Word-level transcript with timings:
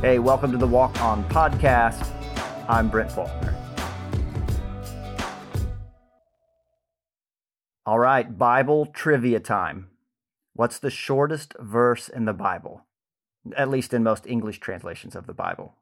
Hey, 0.00 0.18
welcome 0.18 0.50
to 0.50 0.56
the 0.56 0.66
Walk 0.66 0.98
On 1.02 1.22
Podcast. 1.28 2.08
I'm 2.70 2.88
Brent 2.88 3.12
Faulkner. 3.12 3.54
All 7.84 7.98
right, 7.98 8.38
Bible 8.38 8.86
trivia 8.86 9.40
time. 9.40 9.90
What's 10.54 10.78
the 10.78 10.88
shortest 10.88 11.54
verse 11.60 12.08
in 12.08 12.24
the 12.24 12.32
Bible? 12.32 12.86
At 13.54 13.68
least 13.68 13.92
in 13.92 14.02
most 14.02 14.26
English 14.26 14.58
translations 14.58 15.14
of 15.14 15.26
the 15.26 15.34
Bible. 15.34 15.74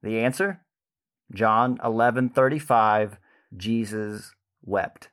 The 0.00 0.20
answer? 0.20 0.60
John 1.34 1.76
11:35, 1.78 3.18
Jesus 3.56 4.32
wept. 4.62 5.08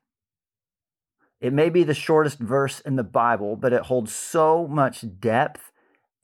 It 1.41 1.53
may 1.53 1.71
be 1.71 1.83
the 1.83 1.95
shortest 1.95 2.37
verse 2.37 2.81
in 2.81 2.97
the 2.97 3.03
Bible, 3.03 3.55
but 3.55 3.73
it 3.73 3.87
holds 3.87 4.13
so 4.13 4.67
much 4.67 5.19
depth 5.19 5.71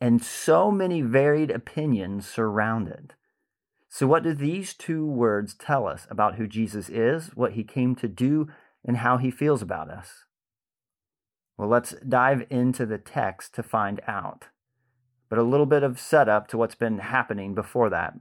and 0.04 0.22
so 0.22 0.70
many 0.70 1.02
varied 1.02 1.50
opinions 1.50 2.28
surround 2.28 2.90
it. 2.90 3.14
So, 3.88 4.06
what 4.06 4.24
do 4.24 4.34
these 4.34 4.74
two 4.74 5.08
words 5.08 5.54
tell 5.54 5.88
us 5.88 6.08
about 6.10 6.36
who 6.36 6.46
Jesus 6.46 6.90
is, 6.90 7.28
what 7.36 7.54
he 7.54 7.64
came 7.64 7.96
to 7.96 8.10
do, 8.10 8.50
and 8.84 8.98
how 8.98 9.16
he 9.16 9.32
feels 9.32 9.62
about 9.62 9.90
us? 9.90 10.26
Well, 11.58 11.70
let's 11.70 11.96
dive 12.06 12.46
into 12.50 12.86
the 12.86 12.98
text 12.98 13.56
to 13.56 13.64
find 13.64 14.02
out. 14.06 14.48
But 15.30 15.40
a 15.40 15.44
little 15.44 15.66
bit 15.66 15.84
of 15.84 16.02
setup 16.02 16.50
to 16.50 16.58
what's 16.58 16.76
been 16.76 16.98
happening 16.98 17.56
before 17.56 17.90
that. 17.92 18.16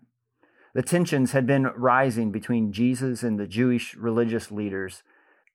The 0.75 0.83
tensions 0.83 1.33
had 1.33 1.49
been 1.49 1.65
rising 1.75 2.31
between 2.31 2.73
Jesus 2.73 3.25
and 3.25 3.41
the 3.41 3.49
Jewish 3.49 3.97
religious 3.97 4.53
leaders. 4.53 5.03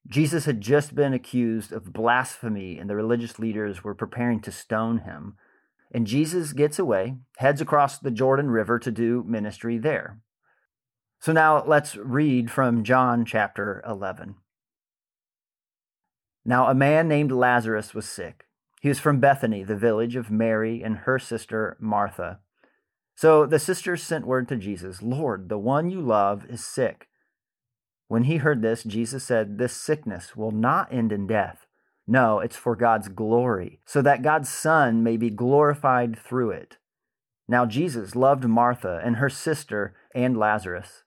Jesus 0.05 0.43
had 0.43 0.59
just 0.59 0.93
been 0.93 1.13
accused 1.13 1.71
of 1.71 1.93
blasphemy, 1.93 2.79
and 2.79 2.89
the 2.89 2.97
religious 2.97 3.39
leaders 3.39 3.81
were 3.81 3.95
preparing 3.95 4.41
to 4.41 4.51
stone 4.51 4.97
him. 4.99 5.37
And 5.91 6.05
Jesus 6.05 6.53
gets 6.53 6.79
away, 6.79 7.17
heads 7.37 7.61
across 7.61 7.97
the 7.97 8.11
Jordan 8.11 8.49
River 8.49 8.77
to 8.79 8.91
do 8.91 9.23
ministry 9.25 9.77
there. 9.77 10.19
So 11.19 11.31
now 11.31 11.63
let's 11.65 11.95
read 11.95 12.51
from 12.51 12.83
John 12.83 13.25
chapter 13.25 13.83
11. 13.87 14.35
Now 16.45 16.67
a 16.67 16.75
man 16.75 17.07
named 17.07 17.31
Lazarus 17.31 17.93
was 17.93 18.07
sick. 18.07 18.45
He 18.81 18.89
was 18.89 18.99
from 18.99 19.19
Bethany, 19.19 19.63
the 19.63 19.75
village 19.75 20.15
of 20.15 20.29
Mary 20.29 20.81
and 20.83 20.99
her 20.99 21.19
sister 21.19 21.77
Martha. 21.79 22.39
So 23.15 23.45
the 23.45 23.59
sisters 23.59 24.03
sent 24.03 24.27
word 24.27 24.47
to 24.49 24.57
Jesus 24.57 25.01
Lord, 25.01 25.49
the 25.49 25.57
one 25.57 25.89
you 25.89 26.01
love 26.01 26.45
is 26.49 26.63
sick. 26.63 27.07
When 28.07 28.23
he 28.23 28.37
heard 28.37 28.61
this, 28.61 28.83
Jesus 28.83 29.23
said, 29.23 29.57
This 29.57 29.73
sickness 29.73 30.35
will 30.35 30.51
not 30.51 30.93
end 30.93 31.11
in 31.11 31.27
death 31.27 31.66
no, 32.07 32.39
it's 32.39 32.55
for 32.55 32.75
God's 32.75 33.09
glory, 33.09 33.79
so 33.85 34.01
that 34.01 34.21
God's 34.21 34.49
Son 34.49 35.03
may 35.03 35.17
be 35.17 35.29
glorified 35.29 36.17
through 36.17 36.51
it. 36.51 36.77
Now, 37.49 37.65
Jesus 37.65 38.15
loved 38.15 38.45
Martha 38.45 39.01
and 39.03 39.17
her 39.17 39.29
sister 39.29 39.93
and 40.15 40.37
Lazarus. 40.37 41.03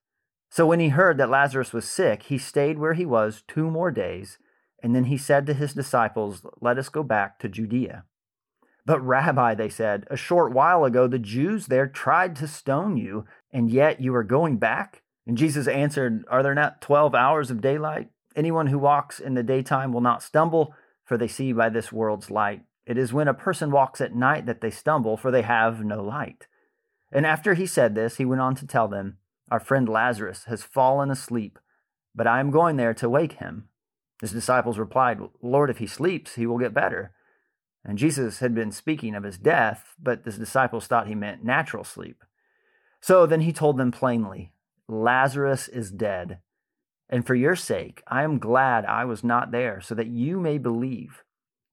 So 0.50 0.66
when 0.66 0.80
he 0.80 0.88
heard 0.88 1.16
that 1.18 1.30
Lazarus 1.30 1.72
was 1.72 1.88
sick, 1.88 2.24
he 2.24 2.36
stayed 2.36 2.78
where 2.78 2.94
he 2.94 3.06
was 3.06 3.42
two 3.48 3.70
more 3.70 3.90
days, 3.90 4.38
and 4.82 4.94
then 4.94 5.04
he 5.04 5.16
said 5.16 5.46
to 5.46 5.54
his 5.54 5.72
disciples, 5.72 6.44
Let 6.60 6.78
us 6.78 6.88
go 6.88 7.02
back 7.02 7.38
to 7.38 7.48
Judea. 7.48 8.04
But, 8.84 9.00
Rabbi, 9.00 9.54
they 9.54 9.68
said, 9.68 10.06
a 10.10 10.16
short 10.16 10.52
while 10.52 10.84
ago 10.84 11.06
the 11.06 11.18
Jews 11.18 11.66
there 11.66 11.86
tried 11.86 12.34
to 12.36 12.48
stone 12.48 12.96
you, 12.96 13.24
and 13.52 13.70
yet 13.70 14.00
you 14.00 14.14
are 14.14 14.24
going 14.24 14.56
back? 14.56 15.02
And 15.26 15.38
Jesus 15.38 15.68
answered, 15.68 16.24
Are 16.28 16.42
there 16.42 16.54
not 16.54 16.80
twelve 16.80 17.14
hours 17.14 17.50
of 17.50 17.60
daylight? 17.60 18.08
Anyone 18.34 18.68
who 18.68 18.78
walks 18.78 19.20
in 19.20 19.34
the 19.34 19.42
daytime 19.42 19.92
will 19.92 20.00
not 20.00 20.22
stumble 20.22 20.74
for 21.10 21.18
they 21.18 21.26
see 21.26 21.52
by 21.52 21.68
this 21.68 21.90
world's 21.90 22.30
light. 22.30 22.62
It 22.86 22.96
is 22.96 23.12
when 23.12 23.26
a 23.26 23.34
person 23.34 23.72
walks 23.72 24.00
at 24.00 24.14
night 24.14 24.46
that 24.46 24.60
they 24.60 24.70
stumble, 24.70 25.16
for 25.16 25.32
they 25.32 25.42
have 25.42 25.84
no 25.84 26.04
light. 26.04 26.46
And 27.10 27.26
after 27.26 27.54
he 27.54 27.66
said 27.66 27.96
this, 27.96 28.18
he 28.18 28.24
went 28.24 28.40
on 28.40 28.54
to 28.54 28.64
tell 28.64 28.86
them, 28.86 29.18
Our 29.50 29.58
friend 29.58 29.88
Lazarus 29.88 30.44
has 30.44 30.62
fallen 30.62 31.10
asleep, 31.10 31.58
but 32.14 32.28
I 32.28 32.38
am 32.38 32.52
going 32.52 32.76
there 32.76 32.94
to 32.94 33.08
wake 33.08 33.32
him. 33.32 33.64
His 34.20 34.30
disciples 34.30 34.78
replied, 34.78 35.18
Lord, 35.42 35.68
if 35.68 35.78
he 35.78 35.86
sleeps, 35.88 36.36
he 36.36 36.46
will 36.46 36.58
get 36.58 36.72
better. 36.72 37.10
And 37.84 37.98
Jesus 37.98 38.38
had 38.38 38.54
been 38.54 38.70
speaking 38.70 39.16
of 39.16 39.24
his 39.24 39.36
death, 39.36 39.96
but 40.00 40.24
his 40.24 40.38
disciples 40.38 40.86
thought 40.86 41.08
he 41.08 41.16
meant 41.16 41.42
natural 41.42 41.82
sleep. 41.82 42.22
So 43.00 43.26
then 43.26 43.40
he 43.40 43.52
told 43.52 43.78
them 43.78 43.90
plainly, 43.90 44.52
Lazarus 44.86 45.66
is 45.66 45.90
dead 45.90 46.38
and 47.10 47.26
for 47.26 47.34
your 47.34 47.56
sake, 47.56 48.02
I 48.06 48.22
am 48.22 48.38
glad 48.38 48.86
I 48.86 49.04
was 49.04 49.24
not 49.24 49.50
there, 49.50 49.80
so 49.80 49.96
that 49.96 50.06
you 50.06 50.38
may 50.38 50.58
believe. 50.58 51.24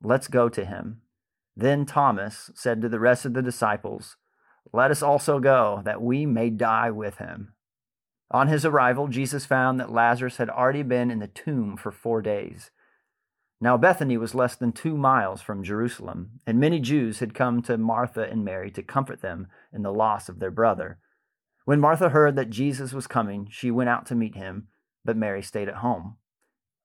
Let's 0.04 0.28
go 0.28 0.50
to 0.50 0.66
him. 0.66 1.02
Then 1.56 1.86
Thomas 1.86 2.50
said 2.56 2.82
to 2.82 2.90
the 2.90 3.00
rest 3.00 3.24
of 3.24 3.34
the 3.34 3.44
disciples, 3.44 4.18
Let 4.74 4.90
us 4.90 5.04
also 5.04 5.40
go, 5.40 5.82
that 5.86 6.02
we 6.02 6.26
may 6.26 6.50
die 6.50 6.90
with 6.90 7.20
him. 7.20 7.54
On 8.32 8.48
his 8.48 8.66
arrival, 8.66 9.08
Jesus 9.08 9.46
found 9.46 9.80
that 9.80 9.92
Lazarus 9.92 10.38
had 10.38 10.50
already 10.50 10.82
been 10.84 11.12
in 11.12 11.20
the 11.20 11.28
tomb 11.28 11.78
for 11.78 11.92
four 11.92 12.24
days. 12.24 12.72
Now, 13.62 13.78
Bethany 13.78 14.18
was 14.18 14.36
less 14.36 14.56
than 14.56 14.72
two 14.72 14.98
miles 14.98 15.42
from 15.42 15.64
Jerusalem, 15.64 16.40
and 16.48 16.60
many 16.60 16.80
Jews 16.80 17.20
had 17.20 17.36
come 17.36 17.62
to 17.64 17.78
Martha 17.78 18.24
and 18.24 18.44
Mary 18.44 18.72
to 18.72 18.82
comfort 18.82 19.22
them 19.22 19.48
in 19.72 19.84
the 19.84 19.94
loss 19.94 20.30
of 20.30 20.40
their 20.40 20.52
brother. 20.52 20.98
When 21.66 21.80
Martha 21.80 22.10
heard 22.10 22.36
that 22.36 22.50
Jesus 22.50 22.92
was 22.92 23.08
coming, 23.08 23.48
she 23.52 23.70
went 23.70 23.90
out 23.90 24.08
to 24.08 24.16
meet 24.16 24.36
him 24.36 24.68
but 25.08 25.18
Mary 25.18 25.42
stayed 25.42 25.70
at 25.70 25.76
home. 25.76 26.18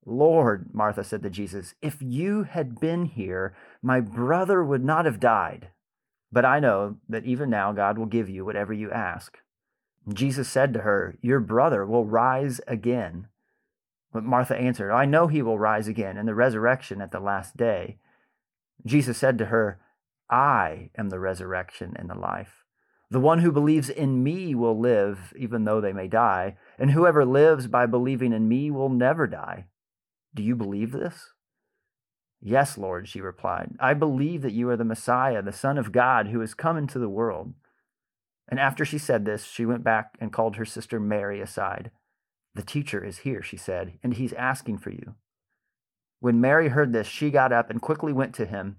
Lord, 0.07 0.71
Martha 0.73 1.03
said 1.03 1.23
to 1.25 1.31
Jesus, 1.31 1.75
if 1.83 2.01
you 2.01 2.45
had 2.45 2.81
been 2.81 3.05
here, 3.05 3.55
my 3.83 4.01
brother 4.01 4.65
would 4.65 4.85
not 4.85 5.07
have 5.07 5.19
died. 5.21 5.71
But 6.31 6.45
I 6.45 6.61
know 6.61 6.99
that 7.09 7.25
even 7.25 7.51
now 7.51 7.73
God 7.73 7.99
will 7.99 8.07
give 8.07 8.31
you 8.31 8.45
whatever 8.45 8.73
you 8.73 8.93
ask. 8.93 9.39
Jesus 10.09 10.49
said 10.49 10.73
to 10.73 10.81
her, 10.81 11.17
Your 11.21 11.41
brother 11.41 11.85
will 11.85 12.05
rise 12.05 12.61
again. 12.67 13.27
But 14.13 14.25
Martha 14.25 14.57
answered, 14.57 14.93
I 14.93 15.05
know 15.05 15.27
he 15.27 15.43
will 15.43 15.59
rise 15.59 15.89
again 15.89 16.17
in 16.17 16.27
the 16.27 16.35
resurrection 16.35 17.01
at 17.01 17.11
the 17.11 17.21
last 17.21 17.57
day. 17.57 17.99
Jesus 18.87 19.19
said 19.19 19.37
to 19.39 19.47
her, 19.47 19.81
I 20.31 20.91
am 20.97 21.11
the 21.11 21.21
resurrection 21.21 21.95
and 21.97 22.09
the 22.09 22.15
life. 22.15 22.62
The 23.13 23.21
one 23.21 23.41
who 23.41 23.53
believes 23.53 23.91
in 23.91 24.23
me 24.23 24.55
will 24.55 24.81
live, 24.81 25.35
even 25.37 25.65
though 25.65 25.83
they 25.83 25.93
may 25.93 26.09
die, 26.09 26.57
and 26.79 26.93
whoever 26.93 27.27
lives 27.27 27.67
by 27.67 27.85
believing 27.85 28.33
in 28.33 28.49
me 28.49 28.71
will 28.71 28.89
never 28.89 29.27
die. 29.27 29.67
Do 30.35 30.43
you 30.43 30.57
believe 30.57 30.93
this? 30.93 31.35
Yes, 32.41 32.79
Lord, 32.79 33.07
she 33.07 33.21
replied. 33.21 33.77
I 33.79 33.93
believe 33.93 34.41
that 34.41 34.55
you 34.55 34.67
are 34.71 34.79
the 34.79 34.85
Messiah, 34.87 35.43
the 35.43 35.53
Son 35.53 35.77
of 35.77 35.93
God, 35.93 36.29
who 36.29 36.41
has 36.41 36.55
come 36.55 36.79
into 36.79 36.99
the 36.99 37.11
world. 37.11 37.53
And 38.49 38.59
after 38.59 38.83
she 38.83 38.97
said 38.97 39.27
this, 39.27 39.45
she 39.45 39.67
went 39.67 39.85
back 39.85 40.17
and 40.19 40.33
called 40.33 40.57
her 40.57 40.65
sister 40.65 40.99
Mary 40.99 41.43
aside. 41.43 41.91
The 42.55 42.63
teacher 42.63 43.05
is 43.05 43.19
here, 43.19 43.43
she 43.43 43.59
said, 43.59 43.99
and 44.03 44.15
he's 44.15 44.33
asking 44.33 44.79
for 44.79 44.89
you. 44.89 45.17
When 46.21 46.41
Mary 46.41 46.69
heard 46.69 46.95
this, 46.95 47.09
she 47.09 47.31
got 47.31 47.53
up 47.53 47.69
and 47.69 47.83
quickly 47.83 48.15
went 48.15 48.35
to 48.37 48.47
him. 48.47 48.79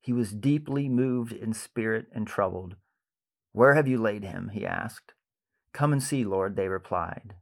he 0.00 0.12
was 0.12 0.32
deeply 0.32 0.88
moved 0.88 1.32
in 1.32 1.52
spirit 1.52 2.06
and 2.12 2.26
troubled. 2.26 2.76
Where 3.52 3.74
have 3.74 3.86
you 3.86 3.98
laid 3.98 4.24
him? 4.24 4.50
he 4.52 4.64
asked. 4.66 5.12
Come 5.72 5.92
and 5.92 6.02
see, 6.02 6.24
Lord, 6.24 6.56
they 6.56 6.68
replied. 6.68 7.34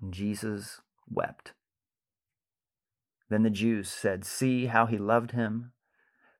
And 0.00 0.12
Jesus 0.12 0.80
wept. 1.08 1.52
Then 3.28 3.42
the 3.42 3.50
Jews 3.50 3.88
said, 3.88 4.24
See 4.24 4.66
how 4.66 4.86
he 4.86 4.98
loved 4.98 5.32
him. 5.32 5.72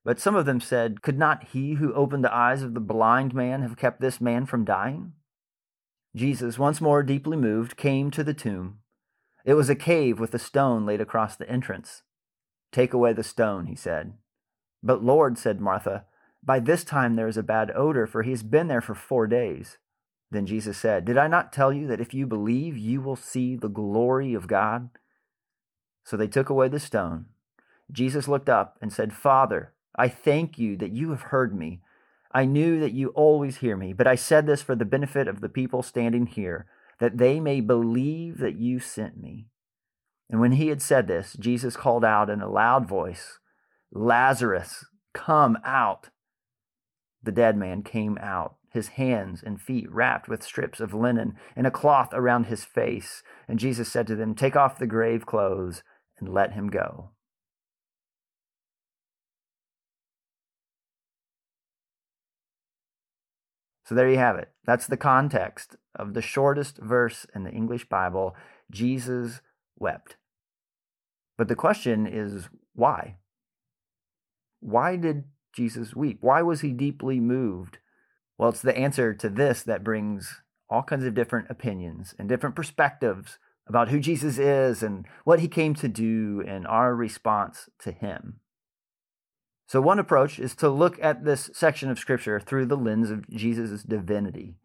But 0.05 0.19
some 0.19 0.35
of 0.35 0.47
them 0.47 0.61
said, 0.61 1.03
Could 1.03 1.19
not 1.19 1.49
he 1.53 1.75
who 1.75 1.95
opened 1.95 2.25
the 2.25 2.35
eyes 2.35 2.63
of 2.63 2.75
the 2.75 2.81
blind 2.81 3.35
man 3.35 3.63
have 3.63 3.77
kept 3.77 4.01
this 4.01 4.21
man 4.21 4.47
from 4.47 4.65
dying? 4.65 5.13
Jesus, 6.17 6.59
once 6.59 6.81
more 6.81 7.03
deeply 7.03 7.37
moved, 7.37 7.77
came 7.77 8.11
to 8.11 8.25
the 8.25 8.35
tomb. 8.35 8.79
It 9.45 9.55
was 9.55 9.71
a 9.71 9.77
cave 9.77 10.19
with 10.19 10.35
a 10.35 10.39
stone 10.39 10.85
laid 10.85 11.01
across 11.01 11.37
the 11.37 11.49
entrance. 11.49 12.03
Take 12.73 12.93
away 12.93 13.13
the 13.13 13.23
stone, 13.23 13.67
he 13.67 13.77
said. 13.77 14.15
But 14.83 15.05
Lord, 15.05 15.39
said 15.39 15.61
Martha, 15.61 16.05
by 16.43 16.59
this 16.61 16.85
time 16.85 17.17
there 17.17 17.29
is 17.29 17.37
a 17.37 17.43
bad 17.43 17.71
odor, 17.75 18.07
for 18.07 18.23
he 18.23 18.31
has 18.31 18.43
been 18.43 18.69
there 18.69 18.81
for 18.81 18.95
four 18.95 19.27
days. 19.27 19.79
Then 20.31 20.47
Jesus 20.47 20.79
said, 20.79 21.05
Did 21.05 21.19
I 21.19 21.27
not 21.27 21.53
tell 21.53 21.73
you 21.73 21.87
that 21.89 22.01
if 22.01 22.15
you 22.15 22.27
believe, 22.27 22.77
you 22.77 23.01
will 23.01 23.17
see 23.17 23.57
the 23.57 23.69
glory 23.69 24.33
of 24.33 24.47
God? 24.47 24.91
So 26.05 26.17
they 26.17 26.29
took 26.29 26.49
away 26.49 26.69
the 26.69 26.81
stone. 26.81 27.27
Jesus 27.93 28.29
looked 28.29 28.49
up 28.49 28.79
and 28.81 28.93
said, 28.93 29.13
Father, 29.13 29.73
I 29.97 30.09
thank 30.09 30.59
you 30.59 30.77
that 30.77 30.93
you 30.93 31.11
have 31.11 31.23
heard 31.23 31.55
me. 31.55 31.81
I 32.33 32.45
knew 32.45 32.79
that 32.79 32.93
you 32.93 33.09
always 33.09 33.57
hear 33.57 33.77
me, 33.77 33.93
but 33.93 34.07
I 34.07 34.15
said 34.15 34.47
this 34.47 34.63
for 34.63 34.77
the 34.77 34.85
benefit 34.85 35.27
of 35.27 35.41
the 35.41 35.49
people 35.49 35.83
standing 35.83 36.27
here, 36.27 36.67
that 37.01 37.19
they 37.19 37.41
may 37.41 37.61
believe 37.61 38.39
that 38.39 38.57
you 38.57 38.79
sent 38.79 39.21
me. 39.21 39.49
And 40.31 40.41
when 40.41 40.53
he 40.53 40.69
had 40.69 40.81
said 40.81 41.09
this, 41.09 41.37
Jesus 41.41 41.77
called 41.77 42.05
out 42.05 42.31
in 42.31 42.41
a 42.41 42.49
loud 42.49 42.87
voice, 42.87 43.40
Lazarus, 43.93 44.85
come 45.13 45.59
out. 45.65 46.11
The 47.23 47.33
dead 47.33 47.57
man 47.57 47.83
came 47.83 48.17
out, 48.21 48.57
his 48.73 48.89
hands 48.89 49.43
and 49.45 49.61
feet 49.61 49.91
wrapped 49.91 50.29
with 50.29 50.43
strips 50.43 50.81
of 50.81 50.95
linen 50.95 51.35
and 51.57 51.67
a 51.67 51.71
cloth 51.71 52.11
around 52.13 52.45
his 52.45 52.65
face. 52.65 53.23
And 53.49 53.59
Jesus 53.59 53.91
said 53.91 54.07
to 54.07 54.17
them, 54.17 54.35
Take 54.35 54.57
off 54.57 54.79
the 54.79 54.87
grave 54.87 55.27
clothes 55.27 55.83
and 56.19 56.29
let 56.29 56.53
him 56.53 56.69
go. 56.69 57.11
So 63.85 63.97
there 63.97 64.09
you 64.09 64.19
have 64.19 64.37
it. 64.37 64.51
That's 64.65 64.87
the 64.87 64.97
context 64.97 65.75
of 65.97 66.15
the 66.15 66.23
shortest 66.23 66.79
verse 66.79 67.27
in 67.35 67.43
the 67.43 67.51
English 67.51 67.89
Bible. 67.89 68.37
Jesus 68.71 69.41
wept. 69.77 70.15
But 71.37 71.49
the 71.49 71.57
question 71.57 72.07
is 72.07 72.49
why? 72.73 73.17
Why 74.61 74.97
did 74.97 75.25
Jesus 75.53 75.95
weep? 75.95 76.19
Why 76.21 76.43
was 76.43 76.61
he 76.61 76.73
deeply 76.73 77.19
moved? 77.21 77.79
Well, 78.39 78.51
it's 78.51 78.63
the 78.63 78.77
answer 78.77 79.13
to 79.15 79.29
this 79.29 79.63
that 79.65 79.85
brings 79.85 80.41
all 80.69 80.83
kinds 80.83 81.05
of 81.05 81.15
different 81.15 81.51
opinions 81.51 82.15
and 82.19 82.29
different 82.29 82.57
perspectives 82.57 83.39
about 83.67 83.89
who 83.89 84.01
Jesus 84.01 84.39
is 84.39 84.83
and 84.83 85.07
what 85.25 85.41
he 85.41 85.49
came 85.49 85.75
to 85.75 85.89
do 85.89 86.43
and 86.47 86.67
our 86.67 86.95
response 86.95 87.69
to 87.81 87.93
him. 87.93 88.41
So, 89.67 89.81
one 89.81 89.99
approach 89.99 90.39
is 90.39 90.55
to 90.57 90.69
look 90.69 90.99
at 91.01 91.25
this 91.25 91.51
section 91.55 91.91
of 91.91 91.99
Scripture 91.99 92.41
through 92.41 92.67
the 92.67 92.77
lens 92.77 93.11
of 93.11 93.29
Jesus' 93.31 93.83
divinity 93.83 94.57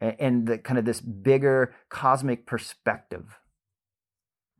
and 0.00 0.46
the 0.46 0.58
kind 0.58 0.78
of 0.78 0.84
this 0.84 1.00
bigger 1.00 1.74
cosmic 1.90 2.46
perspective. 2.46 3.38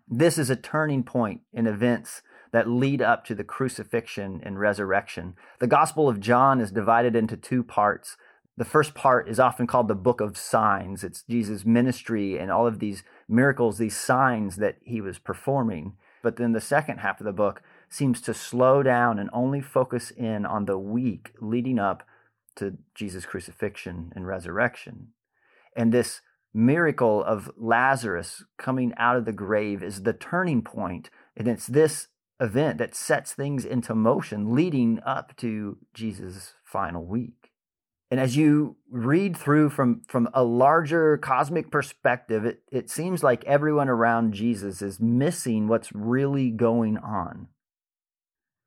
This 0.07 0.37
is 0.37 0.51
a 0.51 0.57
turning 0.57 1.03
point 1.03 1.41
in 1.53 1.67
events 1.67 2.23
that 2.53 2.69
lead 2.69 3.03
up 3.03 3.25
to 3.25 3.35
the 3.35 3.45
crucifixion 3.45 4.41
and 4.45 4.61
resurrection. 4.61 5.35
The 5.59 5.67
Gospel 5.67 6.09
of 6.09 6.21
John 6.21 6.61
is 6.61 6.71
divided 6.71 7.17
into 7.17 7.37
two 7.37 7.63
parts. 7.63 8.17
The 8.57 8.65
first 8.65 8.95
part 8.95 9.29
is 9.29 9.41
often 9.41 9.67
called 9.67 9.89
the 9.89 9.95
book 9.95 10.21
of 10.21 10.37
signs. 10.37 11.03
It's 11.03 11.23
Jesus' 11.23 11.65
ministry 11.65 12.39
and 12.39 12.51
all 12.51 12.67
of 12.67 12.79
these 12.79 13.03
miracles, 13.29 13.79
these 13.79 13.97
signs 13.97 14.57
that 14.57 14.77
he 14.83 15.01
was 15.01 15.19
performing. 15.19 15.95
But 16.23 16.37
then 16.37 16.53
the 16.53 16.61
second 16.61 16.99
half 16.99 17.21
of 17.21 17.25
the 17.25 17.33
book 17.33 17.63
seems 17.89 18.21
to 18.23 18.35
slow 18.35 18.83
down 18.83 19.19
and 19.19 19.31
only 19.33 19.61
focus 19.61 20.11
in 20.11 20.47
on 20.47 20.67
the 20.67 20.79
week 20.79 21.33
leading 21.41 21.79
up 21.79 22.03
to 22.57 22.77
Jesus' 22.95 23.27
crucifixion 23.27 24.13
and 24.15 24.27
resurrection. 24.27 25.09
And 25.75 25.91
this 25.91 26.21
miracle 26.55 27.25
of 27.25 27.51
Lazarus 27.57 28.45
coming 28.59 28.93
out 28.99 29.17
of 29.17 29.25
the 29.25 29.33
grave 29.33 29.83
is 29.83 30.03
the 30.03 30.13
turning 30.13 30.63
point, 30.63 31.09
and 31.35 31.49
it's 31.49 31.67
this 31.67 32.09
event 32.41 32.79
that 32.79 32.95
sets 32.95 33.33
things 33.33 33.65
into 33.65 33.95
motion 33.95 34.55
leading 34.55 35.01
up 35.05 35.37
to 35.37 35.79
Jesus' 35.95 36.55
final 36.65 37.05
week. 37.05 37.53
And 38.11 38.21
as 38.21 38.37
you 38.37 38.77
read 38.91 39.39
through 39.39 39.71
from, 39.71 40.03
from 40.07 40.29
a 40.35 40.45
larger 40.45 41.17
cosmic 41.17 41.71
perspective, 41.71 42.45
it, 42.45 42.63
it 42.71 42.91
seems 42.91 43.23
like 43.23 43.43
everyone 43.45 43.89
around 43.89 44.35
Jesus 44.35 44.83
is 44.83 45.01
missing 45.01 45.67
what's 45.67 45.93
really 45.95 46.51
going 46.51 46.99
on. 46.99 47.49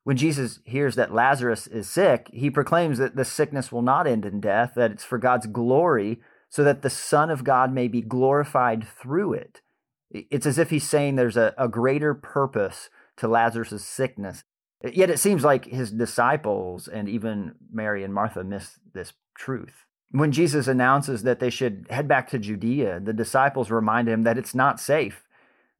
When 0.03 0.17
Jesus 0.17 0.61
hears 0.65 0.95
that 0.95 1.13
Lazarus 1.13 1.67
is 1.67 1.87
sick, 1.87 2.29
he 2.33 2.49
proclaims 2.49 2.97
that 2.97 3.15
the 3.15 3.25
sickness 3.25 3.71
will 3.71 3.83
not 3.83 4.07
end 4.07 4.25
in 4.25 4.39
death, 4.39 4.73
that 4.75 4.91
it's 4.91 5.03
for 5.03 5.19
God's 5.19 5.45
glory, 5.45 6.21
so 6.49 6.63
that 6.63 6.81
the 6.81 6.89
Son 6.89 7.29
of 7.29 7.43
God 7.43 7.71
may 7.71 7.87
be 7.87 8.01
glorified 8.01 8.87
through 8.87 9.33
it. 9.33 9.61
It's 10.09 10.45
as 10.45 10.57
if 10.57 10.69
he's 10.69 10.87
saying 10.87 11.15
there's 11.15 11.37
a, 11.37 11.53
a 11.57 11.67
greater 11.67 12.15
purpose 12.15 12.89
to 13.17 13.27
Lazarus' 13.27 13.85
sickness. 13.85 14.43
Yet 14.83 15.09
it 15.09 15.19
seems 15.19 15.43
like 15.43 15.65
his 15.65 15.91
disciples 15.91 16.87
and 16.87 17.09
even 17.09 17.55
Mary 17.71 18.03
and 18.03 18.13
Martha 18.13 18.43
miss 18.43 18.79
this 18.93 19.13
truth. 19.37 19.85
When 20.11 20.31
Jesus 20.31 20.67
announces 20.67 21.23
that 21.23 21.39
they 21.39 21.49
should 21.49 21.87
head 21.89 22.07
back 22.07 22.29
to 22.29 22.39
Judea, 22.39 22.99
the 22.99 23.13
disciples 23.13 23.71
remind 23.71 24.07
him 24.07 24.23
that 24.23 24.37
it's 24.37 24.55
not 24.55 24.79
safe. 24.79 25.27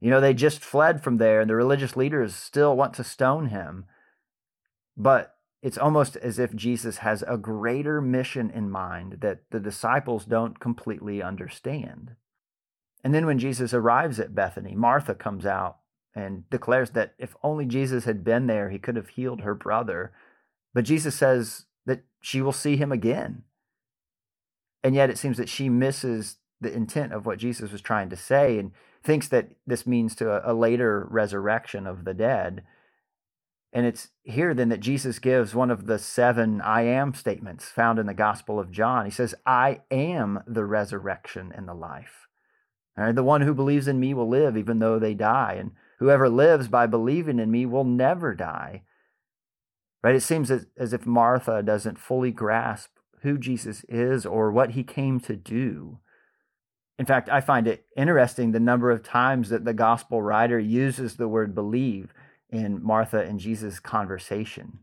You 0.00 0.10
know, 0.10 0.20
they 0.20 0.34
just 0.34 0.64
fled 0.64 1.02
from 1.02 1.16
there, 1.18 1.40
and 1.40 1.48
the 1.48 1.54
religious 1.54 1.96
leaders 1.96 2.34
still 2.34 2.76
want 2.76 2.94
to 2.94 3.04
stone 3.04 3.46
him. 3.46 3.86
But 4.96 5.36
it's 5.62 5.78
almost 5.78 6.16
as 6.16 6.38
if 6.38 6.54
Jesus 6.54 6.98
has 6.98 7.24
a 7.26 7.38
greater 7.38 8.00
mission 8.00 8.50
in 8.50 8.70
mind 8.70 9.18
that 9.20 9.40
the 9.50 9.60
disciples 9.60 10.24
don't 10.24 10.60
completely 10.60 11.22
understand. 11.22 12.12
And 13.02 13.14
then 13.14 13.24
when 13.24 13.38
Jesus 13.38 13.72
arrives 13.72 14.20
at 14.20 14.34
Bethany, 14.34 14.74
Martha 14.74 15.14
comes 15.14 15.46
out 15.46 15.78
and 16.16 16.48
declares 16.48 16.90
that 16.92 17.14
if 17.18 17.36
only 17.42 17.66
Jesus 17.66 18.04
had 18.04 18.24
been 18.24 18.46
there, 18.46 18.70
he 18.70 18.78
could 18.78 18.96
have 18.96 19.10
healed 19.10 19.42
her 19.42 19.54
brother. 19.54 20.12
But 20.72 20.86
Jesus 20.86 21.14
says 21.14 21.66
that 21.84 22.04
she 22.20 22.40
will 22.40 22.52
see 22.52 22.76
him 22.76 22.90
again. 22.90 23.42
And 24.82 24.94
yet 24.94 25.10
it 25.10 25.18
seems 25.18 25.36
that 25.36 25.50
she 25.50 25.68
misses 25.68 26.38
the 26.60 26.72
intent 26.72 27.12
of 27.12 27.26
what 27.26 27.38
Jesus 27.38 27.70
was 27.70 27.82
trying 27.82 28.08
to 28.08 28.16
say 28.16 28.58
and 28.58 28.72
thinks 29.04 29.28
that 29.28 29.50
this 29.66 29.86
means 29.86 30.16
to 30.16 30.30
a, 30.30 30.52
a 30.52 30.54
later 30.54 31.06
resurrection 31.10 31.86
of 31.86 32.06
the 32.06 32.14
dead. 32.14 32.62
And 33.74 33.84
it's 33.84 34.08
here 34.22 34.54
then 34.54 34.70
that 34.70 34.80
Jesus 34.80 35.18
gives 35.18 35.54
one 35.54 35.70
of 35.70 35.86
the 35.86 35.98
seven 35.98 36.62
I 36.62 36.82
am 36.82 37.12
statements 37.12 37.66
found 37.66 37.98
in 37.98 38.06
the 38.06 38.14
Gospel 38.14 38.58
of 38.58 38.70
John. 38.70 39.04
He 39.04 39.10
says, 39.10 39.34
I 39.44 39.82
am 39.90 40.40
the 40.46 40.64
resurrection 40.64 41.52
and 41.54 41.68
the 41.68 41.74
life. 41.74 42.26
The 42.96 43.22
one 43.22 43.42
who 43.42 43.52
believes 43.52 43.86
in 43.86 44.00
me 44.00 44.14
will 44.14 44.30
live 44.30 44.56
even 44.56 44.78
though 44.78 44.98
they 44.98 45.12
die. 45.12 45.56
And 45.58 45.72
whoever 45.98 46.28
lives 46.28 46.68
by 46.68 46.86
believing 46.86 47.38
in 47.38 47.50
me 47.50 47.66
will 47.66 47.84
never 47.84 48.34
die. 48.34 48.82
Right? 50.02 50.14
It 50.14 50.22
seems 50.22 50.50
as, 50.50 50.66
as 50.76 50.92
if 50.92 51.06
Martha 51.06 51.62
doesn't 51.62 51.98
fully 51.98 52.30
grasp 52.30 52.90
who 53.22 53.38
Jesus 53.38 53.84
is 53.88 54.24
or 54.24 54.52
what 54.52 54.72
he 54.72 54.84
came 54.84 55.18
to 55.20 55.36
do. 55.36 55.98
In 56.98 57.06
fact, 57.06 57.28
I 57.28 57.40
find 57.40 57.66
it 57.66 57.86
interesting 57.96 58.52
the 58.52 58.60
number 58.60 58.90
of 58.90 59.02
times 59.02 59.48
that 59.50 59.64
the 59.64 59.74
gospel 59.74 60.22
writer 60.22 60.58
uses 60.58 61.16
the 61.16 61.28
word 61.28 61.54
believe 61.54 62.12
in 62.50 62.82
Martha 62.82 63.20
and 63.20 63.38
Jesus' 63.38 63.80
conversation. 63.80 64.78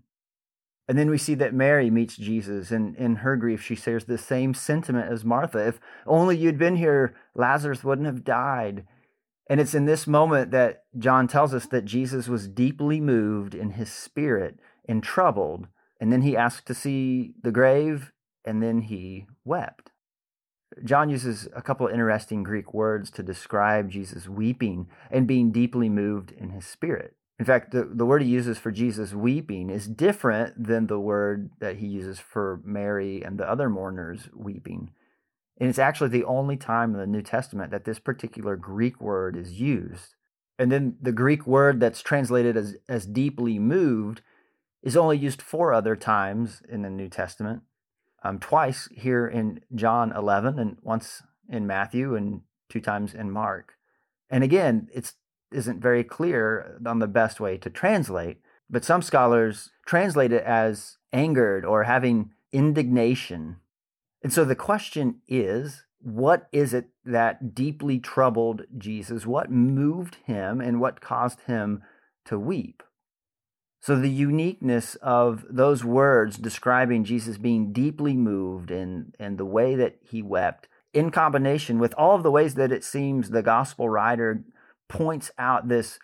And 0.87 0.97
then 0.97 1.09
we 1.09 1.17
see 1.17 1.33
that 1.35 1.53
Mary 1.53 1.89
meets 1.89 2.17
Jesus, 2.17 2.69
and 2.69 2.95
in 2.97 3.17
her 3.17 3.37
grief, 3.37 3.63
she 3.63 3.75
shares 3.75 4.05
the 4.05 4.17
same 4.17 4.53
sentiment 4.53 5.09
as 5.09 5.23
Martha. 5.23 5.65
If 5.65 5.79
only 6.05 6.37
you'd 6.37 6.57
been 6.57 6.75
here, 6.75 7.15
Lazarus 7.33 7.83
wouldn't 7.83 8.07
have 8.07 8.25
died. 8.25 8.85
And 9.49 9.59
it's 9.59 9.73
in 9.73 9.85
this 9.85 10.07
moment 10.07 10.51
that 10.51 10.83
John 10.97 11.27
tells 11.27 11.53
us 11.53 11.65
that 11.67 11.85
Jesus 11.85 12.27
was 12.27 12.47
deeply 12.47 13.01
moved 13.01 13.53
in 13.53 13.71
his 13.71 13.91
spirit 13.91 14.59
and 14.87 15.03
troubled. 15.03 15.67
And 15.99 16.11
then 16.11 16.21
he 16.21 16.37
asked 16.37 16.65
to 16.67 16.73
see 16.73 17.33
the 17.41 17.51
grave, 17.51 18.11
and 18.45 18.61
then 18.61 18.81
he 18.81 19.25
wept. 19.45 19.91
John 20.83 21.09
uses 21.09 21.47
a 21.55 21.61
couple 21.61 21.87
of 21.87 21.93
interesting 21.93 22.43
Greek 22.43 22.73
words 22.73 23.11
to 23.11 23.23
describe 23.23 23.91
Jesus 23.91 24.27
weeping 24.27 24.87
and 25.11 25.27
being 25.27 25.51
deeply 25.51 25.89
moved 25.89 26.31
in 26.31 26.49
his 26.49 26.65
spirit. 26.65 27.15
In 27.39 27.45
fact, 27.45 27.71
the, 27.71 27.83
the 27.83 28.05
word 28.05 28.21
he 28.21 28.29
uses 28.29 28.57
for 28.57 28.71
Jesus 28.71 29.13
weeping 29.13 29.69
is 29.69 29.87
different 29.87 30.67
than 30.67 30.87
the 30.87 30.99
word 30.99 31.51
that 31.59 31.77
he 31.77 31.87
uses 31.87 32.19
for 32.19 32.61
Mary 32.63 33.21
and 33.23 33.37
the 33.37 33.49
other 33.49 33.69
mourners 33.69 34.29
weeping. 34.33 34.91
And 35.59 35.69
it's 35.69 35.79
actually 35.79 36.09
the 36.09 36.23
only 36.25 36.57
time 36.57 36.93
in 36.93 36.99
the 36.99 37.07
New 37.07 37.21
Testament 37.21 37.71
that 37.71 37.85
this 37.85 37.99
particular 37.99 38.55
Greek 38.55 38.99
word 38.99 39.37
is 39.37 39.59
used. 39.59 40.15
And 40.57 40.71
then 40.71 40.97
the 41.01 41.11
Greek 41.11 41.45
word 41.45 41.79
that's 41.79 42.01
translated 42.01 42.57
as, 42.57 42.75
as 42.87 43.05
deeply 43.05 43.59
moved 43.59 44.21
is 44.81 44.97
only 44.97 45.17
used 45.17 45.41
four 45.41 45.73
other 45.73 45.95
times 45.95 46.61
in 46.67 46.81
the 46.81 46.89
New 46.89 47.09
Testament. 47.09 47.63
Um, 48.23 48.39
twice 48.39 48.87
here 48.91 49.27
in 49.27 49.61
John 49.75 50.11
11 50.11 50.57
and 50.57 50.77
once 50.81 51.23
in 51.49 51.67
Matthew 51.67 52.15
and 52.15 52.41
two 52.69 52.79
times 52.79 53.13
in 53.13 53.31
Mark. 53.31 53.73
And 54.29 54.43
again, 54.43 54.87
it's 54.93 55.13
isn't 55.51 55.79
very 55.79 56.03
clear 56.03 56.79
on 56.85 56.99
the 56.99 57.07
best 57.07 57.39
way 57.39 57.57
to 57.57 57.69
translate, 57.69 58.41
but 58.69 58.83
some 58.83 59.01
scholars 59.01 59.69
translate 59.85 60.31
it 60.31 60.43
as 60.43 60.97
angered 61.11 61.63
or 61.63 61.83
having 61.83 62.31
indignation. 62.51 63.57
And 64.23 64.31
so 64.31 64.45
the 64.45 64.55
question 64.55 65.21
is 65.27 65.83
what 65.99 66.49
is 66.51 66.73
it 66.73 66.89
that 67.05 67.55
deeply 67.55 67.99
troubled 67.99 68.63
Jesus? 68.77 69.25
What 69.25 69.51
moved 69.51 70.17
him 70.25 70.59
and 70.59 70.81
what 70.81 71.01
caused 71.01 71.41
him 71.41 71.81
to 72.25 72.37
weep? 72.37 72.83
So, 73.79 73.97
the 73.97 74.09
uniqueness 74.09 74.95
of 74.95 75.45
those 75.49 75.83
words 75.83 76.37
describing 76.37 77.03
Jesus 77.03 77.37
being 77.37 77.73
deeply 77.73 78.15
moved 78.15 78.71
and, 78.71 79.13
and 79.19 79.37
the 79.37 79.45
way 79.45 79.75
that 79.75 79.97
he 80.01 80.21
wept, 80.21 80.69
in 80.93 81.09
combination 81.09 81.79
with 81.79 81.93
all 81.97 82.15
of 82.15 82.23
the 82.23 82.31
ways 82.31 82.55
that 82.55 82.71
it 82.71 82.83
seems 82.83 83.29
the 83.29 83.41
gospel 83.41 83.89
writer 83.89 84.43
points 84.87 85.31
out 85.37 85.67
this 85.67 85.99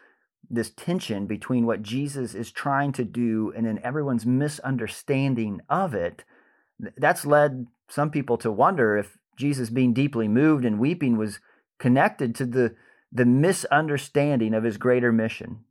this 0.50 0.72
tension 0.72 1.28
between 1.28 1.66
what 1.68 1.84
Jesus 1.84 2.34
is 2.34 2.52
trying 2.52 2.92
to 2.94 3.04
do 3.04 3.54
and 3.56 3.68
then 3.68 3.80
everyone's 3.84 4.26
misunderstanding 4.26 5.62
of 5.70 5.94
it 5.94 6.24
That's 6.98 7.26
led 7.26 7.68
some 7.90 8.12
people 8.12 8.38
to 8.38 8.52
wonder 8.52 8.98
if 8.98 9.18
Jesus 9.38 9.70
being 9.70 9.94
deeply 9.94 10.28
moved 10.28 10.66
and 10.66 10.80
weeping 10.80 11.18
was 11.18 11.40
connected 11.80 12.36
to 12.36 12.46
the, 12.46 12.76
the 13.12 13.26
misunderstanding 13.26 14.54
of 14.54 14.64
his 14.64 14.78
greater 14.78 15.12
mission. 15.12 15.64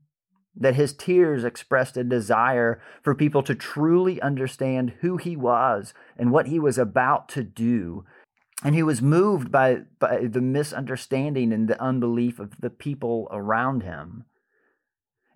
That 0.57 0.75
his 0.75 0.93
tears 0.93 1.45
expressed 1.45 1.97
a 1.97 2.03
desire 2.03 2.81
for 3.03 3.15
people 3.15 3.43
to 3.45 3.55
truly 3.55 4.21
understand 4.21 4.95
who 5.01 5.17
he 5.17 5.37
was 5.37 5.95
and 6.17 6.33
what 6.33 6.49
he 6.49 6.59
was 6.59 6.79
about 6.79 7.29
to 7.31 7.45
do. 7.45 8.05
And 8.65 8.75
he 8.75 8.83
was 8.83 9.01
moved 9.01 9.53
by, 9.53 9.83
by 10.01 10.27
the 10.27 10.41
misunderstanding 10.41 11.53
and 11.53 11.69
the 11.69 11.81
unbelief 11.81 12.41
of 12.41 12.61
the 12.61 12.71
people 12.71 13.29
around 13.31 13.85
him. 13.85 14.25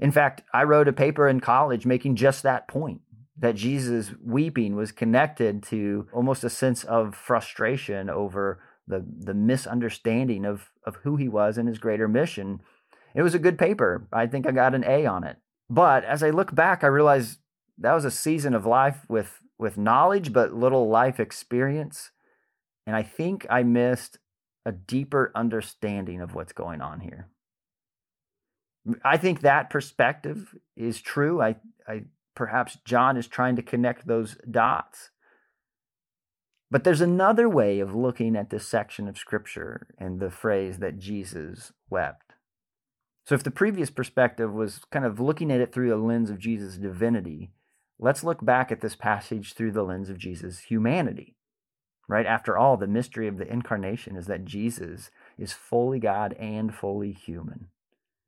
In 0.01 0.11
fact, 0.11 0.43
I 0.53 0.65
wrote 0.65 0.89
a 0.89 0.93
paper 0.93 1.29
in 1.29 1.39
college 1.39 1.87
making 1.87 2.17
just 2.17 2.43
that 2.43 2.67
point 2.67 3.03
that 3.39 3.55
Jesus 3.55 4.13
weeping 4.23 4.77
was 4.77 4.93
connected 4.93 5.63
to 5.65 6.07
almost 6.13 6.45
a 6.45 6.51
sense 6.51 6.85
of 6.85 7.15
frustration 7.15 8.11
over 8.11 8.61
the 8.87 9.05
the 9.19 9.35
misunderstanding 9.35 10.45
of 10.45 10.71
of 10.87 10.97
who 10.97 11.17
he 11.17 11.29
was 11.29 11.57
and 11.57 11.69
his 11.69 11.79
greater 11.79 12.09
mission. 12.09 12.61
It 13.15 13.23
was 13.23 13.35
a 13.35 13.39
good 13.39 13.59
paper. 13.59 14.09
I 14.13 14.27
think 14.27 14.47
I 14.47 14.53
got 14.53 14.75
an 14.75 14.85
A 14.85 15.07
on 15.07 15.25
it. 15.25 15.37
But 15.69 16.05
as 16.05 16.23
I 16.23 16.31
look 16.31 16.55
back, 16.55 16.83
I 16.83 16.89
realize 16.89 17.39
that 17.79 17.95
was 17.95 18.05
a 18.05 18.11
season 18.11 18.55
of 18.55 18.67
life 18.67 19.07
with 19.09 19.41
with 19.59 19.79
knowledge 19.79 20.33
but 20.33 20.53
little 20.55 20.89
life 20.89 21.21
experience. 21.21 22.11
And 22.87 22.97
I 22.97 23.03
think 23.03 23.47
I 23.49 23.63
missed 23.63 24.19
a 24.67 24.73
deeper 24.73 25.33
understanding 25.35 26.21
of 26.21 26.35
what's 26.35 26.53
going 26.53 26.81
on 26.81 27.01
here. 27.01 27.29
I 29.05 29.17
think 29.17 29.41
that 29.41 29.71
perspective 29.71 30.55
is 30.77 31.01
true. 31.01 31.41
I, 31.41 31.57
I 31.87 32.03
perhaps 32.35 32.79
John 32.85 33.17
is 33.17 33.27
trying 33.27 33.57
to 33.57 33.63
connect 33.63 34.07
those 34.07 34.37
dots. 34.51 35.11
But 36.71 36.85
there's 36.85 37.03
another 37.03 37.51
way 37.51 37.81
of 37.81 37.95
looking 37.95 38.35
at 38.35 38.49
this 38.49 38.67
section 38.67 39.07
of 39.07 39.19
scripture 39.19 39.89
and 39.99 40.21
the 40.21 40.31
phrase 40.31 40.79
that 40.79 40.99
Jesus 40.99 41.73
wept. 41.91 42.33
So, 43.27 43.35
if 43.35 43.43
the 43.43 43.51
previous 43.51 43.91
perspective 43.91 44.53
was 44.53 44.81
kind 44.91 45.05
of 45.05 45.21
looking 45.21 45.53
at 45.53 45.61
it 45.61 45.73
through 45.73 45.91
the 45.91 45.97
lens 45.97 46.31
of 46.31 46.39
Jesus' 46.39 46.79
divinity, 46.79 47.53
let's 47.99 48.25
look 48.25 48.45
back 48.45 48.73
at 48.73 48.81
this 48.81 48.97
passage 48.97 49.53
through 49.53 49.73
the 49.73 49.83
lens 49.85 50.09
of 50.09 50.19
Jesus' 50.19 50.61
humanity. 50.61 51.37
Right? 52.09 52.27
After 52.27 52.59
all, 52.59 52.77
the 52.77 52.87
mystery 52.87 53.29
of 53.29 53.37
the 53.37 53.51
incarnation 53.51 54.17
is 54.17 54.27
that 54.27 54.45
Jesus 54.45 55.11
is 55.39 55.53
fully 55.53 56.01
God 56.01 56.33
and 56.35 56.75
fully 56.75 57.13
human. 57.13 57.69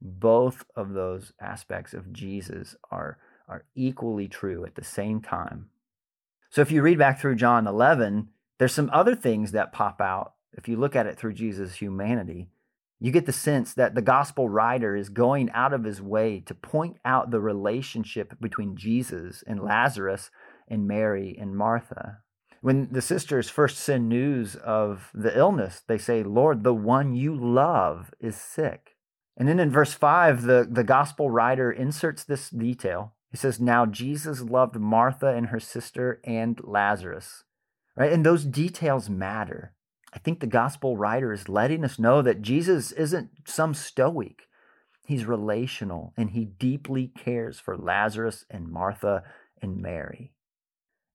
Both 0.01 0.65
of 0.77 0.93
those 0.93 1.33
aspects 1.41 1.93
of 1.93 2.13
Jesus 2.13 2.77
are 2.91 3.19
are 3.49 3.65
equally 3.75 4.29
true 4.29 4.65
at 4.65 4.75
the 4.75 4.85
same 4.85 5.21
time. 5.21 5.71
So 6.51 6.61
if 6.61 6.71
you 6.71 6.83
read 6.83 6.99
back 6.99 7.21
through 7.21 7.37
John 7.37 7.67
11, 7.67 8.29
there's 8.59 8.73
some 8.73 8.91
other 8.93 9.15
things 9.15 9.53
that 9.53 9.73
pop 9.73 10.01
out. 10.01 10.35
If 10.53 10.69
you 10.69 10.77
look 10.77 10.95
at 10.95 11.07
it 11.07 11.19
through 11.19 11.35
Jesus' 11.35 11.77
humanity, 11.77 12.49
you 13.01 13.11
get 13.11 13.27
the 13.27 13.33
sense 13.33 13.75
that 13.75 13.95
the 13.95 14.03
gospel 14.03 14.49
writer 14.49 14.95
is 14.97 15.09
going 15.09 15.51
out 15.51 15.73
of 15.73 15.85
his 15.85 16.01
way 16.01 16.41
to 16.47 16.55
point 16.55 16.97
out 17.05 17.31
the 17.31 17.41
relationship 17.41 18.41
between 18.41 18.77
Jesus 18.77 19.43
and 19.47 19.63
Lazarus 19.63 20.31
and 20.69 20.87
Mary 20.87 21.37
and 21.39 21.57
Martha. 21.57 22.19
When 22.61 22.89
the 22.91 23.03
sisters 23.03 23.51
first 23.51 23.79
send 23.79 24.09
news 24.09 24.57
of 24.57 25.11
the 25.13 25.37
illness, 25.37 25.83
they 25.87 25.99
say, 25.99 26.23
Lord, 26.23 26.63
the 26.63 26.73
one 26.73 27.15
you 27.15 27.35
love 27.37 28.15
is 28.21 28.37
sick. 28.37 28.97
And 29.37 29.49
then 29.49 29.61
in 29.61 29.71
verse 29.71 29.93
5, 29.93 30.43
the, 30.43 30.67
the 30.71 30.85
gospel 30.85 31.29
writer 31.29 31.71
inserts 31.71 32.25
this 32.25 32.49
detail 32.49 33.13
he 33.35 33.39
says, 33.39 33.59
Now 33.59 33.85
Jesus 33.85 34.43
loved 34.43 34.77
Martha 34.77 35.27
and 35.27 35.49
her 35.49 35.59
sister 35.59 36.21
and 36.23 36.57
Lazarus. 36.63 37.43
Right? 37.97 38.13
And 38.13 38.25
those 38.25 38.45
details 38.45 39.11
matter. 39.11 39.73
I 40.13 40.21
think 40.21 40.39
the 40.39 40.47
gospel 40.47 40.97
writer 40.97 41.33
is 41.33 41.49
letting 41.49 41.85
us 41.85 41.99
know 41.99 42.23
that 42.23 42.43
Jesus 42.43 42.93
isn't 42.93 43.31
some 43.45 43.75
stoic. 43.75 44.43
He's 45.05 45.25
relational 45.25 46.13
and 46.17 46.31
he 46.31 46.45
deeply 46.45 47.09
cares 47.09 47.59
for 47.59 47.77
Lazarus 47.77 48.45
and 48.49 48.69
Martha 48.69 49.25
and 49.61 49.83
Mary. 49.83 50.33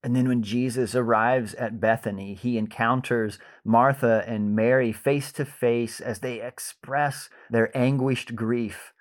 And 0.03 0.13
then 0.13 0.27
when 0.27 0.43
Jesus 0.43 0.95
arrives 0.95 1.53
at 1.53 1.79
Bethany, 1.79 2.33
he 2.33 2.57
encounters 2.57 3.39
Martha 3.63 4.25
and 4.27 4.53
Mary 4.53 4.91
face 4.91 5.31
to 5.31 5.45
face 5.45 6.01
as 6.01 6.19
they 6.19 6.41
express 6.41 7.29
their 7.49 7.71
anguished 7.77 8.35
grief 8.35 8.91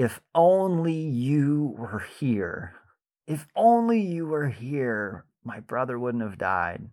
if 0.00 0.18
only 0.34 0.94
you 0.94 1.74
were 1.76 1.98
here. 1.98 2.74
If 3.26 3.46
only 3.54 4.00
you 4.00 4.24
were 4.24 4.48
here, 4.48 5.26
my 5.44 5.60
brother 5.60 5.98
wouldn't 5.98 6.22
have 6.22 6.38
died. 6.38 6.88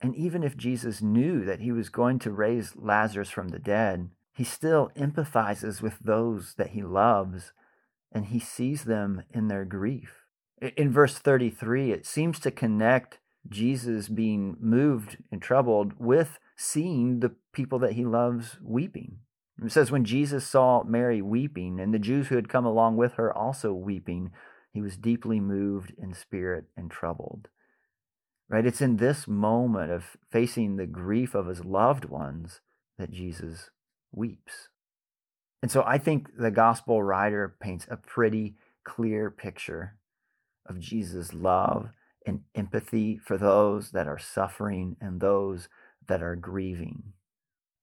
And 0.00 0.16
even 0.16 0.42
if 0.42 0.56
Jesus 0.56 1.02
knew 1.02 1.44
that 1.44 1.60
he 1.60 1.72
was 1.72 1.90
going 1.90 2.18
to 2.20 2.30
raise 2.30 2.74
Lazarus 2.74 3.28
from 3.28 3.48
the 3.48 3.58
dead, 3.58 4.08
he 4.32 4.44
still 4.44 4.90
empathizes 4.96 5.82
with 5.82 5.98
those 5.98 6.54
that 6.54 6.70
he 6.70 6.82
loves 6.82 7.52
and 8.10 8.24
he 8.24 8.40
sees 8.40 8.84
them 8.84 9.24
in 9.34 9.48
their 9.48 9.66
grief. 9.66 10.24
In 10.74 10.90
verse 10.90 11.18
33, 11.18 11.92
it 11.92 12.06
seems 12.06 12.40
to 12.40 12.50
connect 12.50 13.18
Jesus 13.46 14.08
being 14.08 14.56
moved 14.58 15.18
and 15.30 15.42
troubled 15.42 15.92
with 15.98 16.38
seeing 16.56 17.20
the 17.20 17.34
people 17.52 17.78
that 17.80 17.92
he 17.92 18.06
loves 18.06 18.56
weeping. 18.62 19.18
It 19.64 19.72
says, 19.72 19.90
When 19.90 20.04
Jesus 20.04 20.46
saw 20.46 20.82
Mary 20.82 21.22
weeping, 21.22 21.78
and 21.78 21.94
the 21.94 21.98
Jews 21.98 22.28
who 22.28 22.36
had 22.36 22.48
come 22.48 22.64
along 22.64 22.96
with 22.96 23.14
her 23.14 23.32
also 23.32 23.72
weeping, 23.72 24.32
he 24.72 24.80
was 24.80 24.96
deeply 24.96 25.40
moved 25.40 25.92
in 25.98 26.14
spirit 26.14 26.64
and 26.76 26.90
troubled. 26.90 27.48
Right? 28.48 28.66
It's 28.66 28.80
in 28.80 28.96
this 28.96 29.28
moment 29.28 29.90
of 29.90 30.16
facing 30.30 30.76
the 30.76 30.86
grief 30.86 31.34
of 31.34 31.46
his 31.46 31.64
loved 31.64 32.04
ones 32.04 32.60
that 32.98 33.10
Jesus 33.10 33.70
weeps. 34.12 34.68
And 35.62 35.70
so 35.70 35.84
I 35.86 35.98
think 35.98 36.36
the 36.36 36.50
gospel 36.50 37.02
writer 37.02 37.54
paints 37.60 37.86
a 37.88 37.96
pretty 37.96 38.56
clear 38.84 39.30
picture 39.30 39.94
of 40.66 40.80
Jesus' 40.80 41.32
love 41.32 41.90
and 42.26 42.42
empathy 42.54 43.18
for 43.18 43.38
those 43.38 43.90
that 43.92 44.08
are 44.08 44.18
suffering 44.18 44.96
and 45.00 45.20
those 45.20 45.68
that 46.08 46.22
are 46.22 46.36
grieving. 46.36 47.12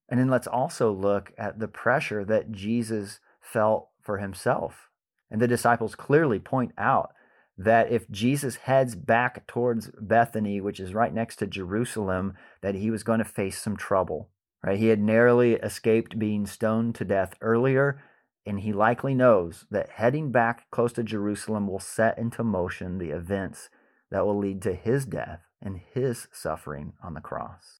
And 0.09 0.19
then 0.19 0.29
let's 0.29 0.47
also 0.47 0.91
look 0.91 1.31
at 1.37 1.59
the 1.59 1.67
pressure 1.67 2.25
that 2.25 2.51
Jesus 2.51 3.19
felt 3.39 3.89
for 4.01 4.17
himself. 4.17 4.89
And 5.29 5.39
the 5.39 5.47
disciples 5.47 5.95
clearly 5.95 6.39
point 6.39 6.71
out 6.77 7.11
that 7.57 7.91
if 7.91 8.09
Jesus 8.09 8.55
heads 8.55 8.95
back 8.95 9.45
towards 9.45 9.91
Bethany, 10.01 10.59
which 10.61 10.79
is 10.79 10.93
right 10.93 11.13
next 11.13 11.35
to 11.37 11.47
Jerusalem, 11.47 12.33
that 12.61 12.75
he 12.75 12.89
was 12.89 13.03
going 13.03 13.19
to 13.19 13.25
face 13.25 13.61
some 13.61 13.77
trouble. 13.77 14.29
Right? 14.63 14.79
He 14.79 14.87
had 14.87 14.99
narrowly 14.99 15.53
escaped 15.53 16.17
being 16.17 16.47
stoned 16.47 16.95
to 16.95 17.05
death 17.05 17.35
earlier, 17.41 18.01
and 18.45 18.61
he 18.61 18.73
likely 18.73 19.13
knows 19.13 19.65
that 19.69 19.89
heading 19.89 20.31
back 20.31 20.71
close 20.71 20.93
to 20.93 21.03
Jerusalem 21.03 21.67
will 21.67 21.79
set 21.79 22.17
into 22.17 22.43
motion 22.43 22.97
the 22.97 23.11
events 23.11 23.69
that 24.09 24.25
will 24.25 24.37
lead 24.37 24.61
to 24.63 24.73
his 24.73 25.05
death 25.05 25.41
and 25.61 25.81
his 25.93 26.27
suffering 26.31 26.93
on 27.03 27.13
the 27.13 27.21
cross 27.21 27.78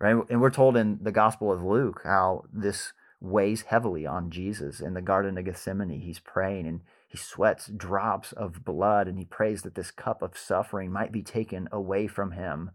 right? 0.00 0.16
And 0.28 0.40
we're 0.40 0.50
told 0.50 0.76
in 0.76 0.98
the 1.02 1.12
Gospel 1.12 1.52
of 1.52 1.62
Luke 1.62 2.00
how 2.04 2.44
this 2.52 2.92
weighs 3.20 3.62
heavily 3.62 4.06
on 4.06 4.30
Jesus 4.30 4.80
in 4.80 4.94
the 4.94 5.02
Garden 5.02 5.36
of 5.36 5.44
Gethsemane. 5.44 6.00
He's 6.00 6.18
praying 6.18 6.66
and 6.66 6.80
he 7.06 7.18
sweats 7.18 7.66
drops 7.66 8.32
of 8.32 8.64
blood 8.64 9.06
and 9.06 9.18
he 9.18 9.24
prays 9.24 9.62
that 9.62 9.74
this 9.74 9.90
cup 9.90 10.22
of 10.22 10.38
suffering 10.38 10.90
might 10.90 11.12
be 11.12 11.22
taken 11.22 11.68
away 11.70 12.06
from 12.06 12.32
him. 12.32 12.70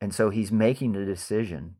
And 0.00 0.14
so 0.14 0.30
he's 0.30 0.52
making 0.52 0.92
the 0.92 1.04
decision 1.04 1.76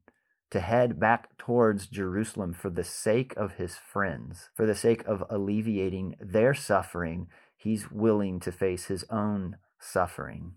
to 0.51 0.61
head 0.61 0.99
back 0.99 1.37
towards 1.37 1.87
Jerusalem 1.87 2.55
for 2.55 2.71
the 2.71 2.85
sake 2.85 3.35
of 3.37 3.53
his 3.53 3.77
friends, 3.77 4.49
for 4.55 4.67
the 4.67 4.75
sake 4.75 5.05
of 5.07 5.23
alleviating 5.31 6.17
their 6.21 6.55
suffering. 6.55 7.29
He's 7.57 7.91
willing 7.91 8.41
to 8.41 8.51
face 8.51 8.87
his 8.87 9.05
own 9.11 9.57
suffering. 9.79 10.55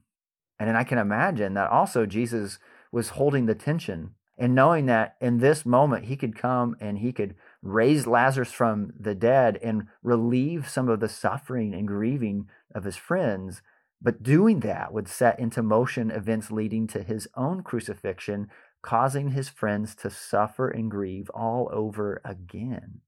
And 0.60 0.70
then 0.70 0.76
I 0.76 0.84
can 0.84 0.98
imagine 0.98 1.56
that 1.56 1.70
also 1.70 2.06
Jesus 2.06 2.58
was 2.94 3.10
holding 3.10 3.48
the 3.48 3.56
tension 3.56 4.12
and 4.38 4.54
knowing 4.54 4.86
that 4.86 5.16
in 5.20 5.40
this 5.40 5.66
moment 5.66 6.06
he 6.06 6.16
could 6.16 6.38
come 6.38 6.76
and 6.80 7.00
he 7.00 7.12
could 7.12 7.36
raise 7.64 8.06
Lazarus 8.06 8.52
from 8.52 8.94
the 8.98 9.16
dead 9.16 9.60
and 9.64 9.88
relieve 10.04 10.70
some 10.70 10.88
of 10.88 11.00
the 11.00 11.10
suffering 11.10 11.74
and 11.74 11.88
grieving 11.88 12.48
of 12.74 12.84
his 12.84 12.96
friends. 12.96 13.64
But 14.00 14.22
doing 14.22 14.60
that 14.60 14.94
would 14.94 15.08
set 15.08 15.40
into 15.40 15.64
motion 15.64 16.12
events 16.12 16.52
leading 16.52 16.86
to 16.88 17.02
his 17.02 17.28
own 17.36 17.64
crucifixion, 17.64 18.48
causing 18.84 19.30
his 19.30 19.50
friends 19.50 19.96
to 19.96 20.12
suffer 20.12 20.70
and 20.70 20.92
grieve 20.92 21.32
all 21.32 21.70
over 21.74 22.22
again. 22.24 23.02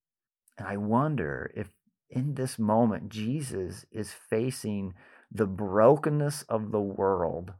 And 0.57 0.67
I 0.67 0.77
wonder 0.77 1.51
if 1.55 1.69
in 2.09 2.33
this 2.33 2.57
moment 2.57 3.09
Jesus 3.09 3.85
is 3.91 4.13
facing 4.13 4.95
the 5.31 5.47
brokenness 5.47 6.41
of 6.43 6.71
the 6.71 6.81
world 6.81 7.53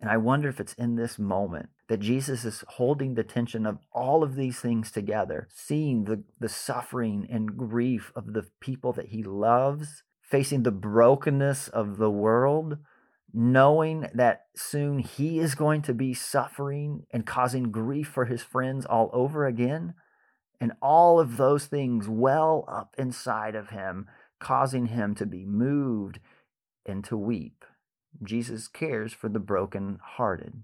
and 0.00 0.10
I 0.10 0.16
wonder 0.16 0.48
if 0.48 0.60
it's 0.60 0.72
in 0.74 0.96
this 0.96 1.18
moment 1.18 1.68
that 1.88 2.00
Jesus 2.00 2.44
is 2.44 2.64
holding 2.68 3.14
the 3.14 3.22
tension 3.22 3.66
of 3.66 3.78
all 3.92 4.22
of 4.22 4.34
these 4.34 4.58
things 4.58 4.90
together, 4.90 5.46
seeing 5.52 6.04
the, 6.04 6.22
the 6.38 6.48
suffering 6.48 7.26
and 7.30 7.56
grief 7.56 8.10
of 8.16 8.32
the 8.32 8.46
people 8.60 8.92
that 8.94 9.08
he 9.08 9.22
loves, 9.22 10.02
facing 10.22 10.62
the 10.62 10.70
brokenness 10.70 11.68
of 11.68 11.98
the 11.98 12.10
world, 12.10 12.78
knowing 13.34 14.06
that 14.14 14.46
soon 14.56 15.00
he 15.00 15.38
is 15.38 15.54
going 15.54 15.82
to 15.82 15.92
be 15.92 16.14
suffering 16.14 17.04
and 17.10 17.26
causing 17.26 17.70
grief 17.70 18.08
for 18.08 18.24
his 18.24 18.42
friends 18.42 18.86
all 18.86 19.10
over 19.12 19.46
again. 19.46 19.92
And 20.62 20.72
all 20.80 21.20
of 21.20 21.36
those 21.36 21.66
things 21.66 22.08
well 22.08 22.64
up 22.68 22.94
inside 22.96 23.54
of 23.54 23.70
him, 23.70 24.06
causing 24.38 24.86
him 24.86 25.14
to 25.16 25.26
be 25.26 25.44
moved 25.44 26.20
and 26.86 27.04
to 27.04 27.16
weep. 27.16 27.64
Jesus 28.22 28.68
cares 28.68 29.12
for 29.12 29.28
the 29.28 29.38
broken-hearted. 29.38 30.62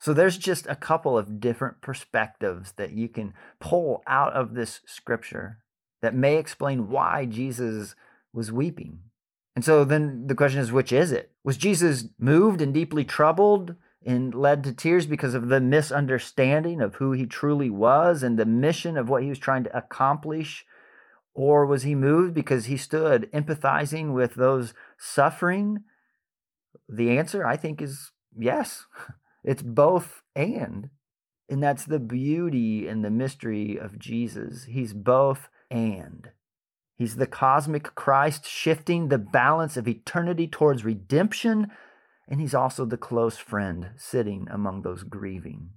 So 0.00 0.14
there's 0.14 0.38
just 0.38 0.66
a 0.66 0.74
couple 0.74 1.18
of 1.18 1.40
different 1.40 1.82
perspectives 1.82 2.72
that 2.72 2.92
you 2.92 3.08
can 3.08 3.34
pull 3.60 4.02
out 4.06 4.32
of 4.32 4.54
this 4.54 4.80
scripture 4.86 5.58
that 6.00 6.14
may 6.14 6.36
explain 6.36 6.88
why 6.88 7.26
Jesus 7.26 7.94
was 8.32 8.50
weeping. 8.50 9.00
And 9.54 9.64
so 9.64 9.84
then 9.84 10.26
the 10.26 10.34
question 10.34 10.60
is 10.60 10.72
which 10.72 10.92
is 10.92 11.12
it? 11.12 11.32
Was 11.44 11.58
Jesus 11.58 12.06
moved 12.18 12.62
and 12.62 12.72
deeply 12.72 13.04
troubled 13.04 13.74
and 14.04 14.34
led 14.34 14.64
to 14.64 14.72
tears 14.72 15.04
because 15.04 15.34
of 15.34 15.48
the 15.48 15.60
misunderstanding 15.60 16.80
of 16.80 16.94
who 16.94 17.12
he 17.12 17.26
truly 17.26 17.68
was 17.68 18.22
and 18.22 18.38
the 18.38 18.46
mission 18.46 18.96
of 18.96 19.10
what 19.10 19.22
he 19.22 19.28
was 19.28 19.38
trying 19.38 19.64
to 19.64 19.76
accomplish? 19.76 20.64
Or 21.34 21.64
was 21.66 21.84
he 21.84 21.94
moved 21.94 22.34
because 22.34 22.66
he 22.66 22.76
stood 22.76 23.30
empathizing 23.32 24.12
with 24.12 24.34
those 24.34 24.74
suffering? 24.98 25.84
The 26.88 27.16
answer, 27.16 27.46
I 27.46 27.56
think, 27.56 27.80
is 27.82 28.12
yes. 28.36 28.86
It's 29.42 29.62
both 29.62 30.20
and. 30.36 30.90
And 31.48 31.62
that's 31.62 31.86
the 31.86 31.98
beauty 31.98 32.86
and 32.86 33.02
the 33.02 33.10
mystery 33.10 33.78
of 33.78 33.98
Jesus. 33.98 34.64
He's 34.64 34.92
both 34.92 35.48
and. 35.70 36.28
He's 36.98 37.16
the 37.16 37.26
cosmic 37.26 37.94
Christ 37.94 38.46
shifting 38.46 39.08
the 39.08 39.16
balance 39.16 39.78
of 39.78 39.88
eternity 39.88 40.46
towards 40.46 40.84
redemption, 40.84 41.68
and 42.28 42.38
he's 42.38 42.54
also 42.54 42.84
the 42.84 42.98
close 42.98 43.38
friend 43.38 43.92
sitting 43.96 44.46
among 44.50 44.82
those 44.82 45.02
grieving. 45.02 45.70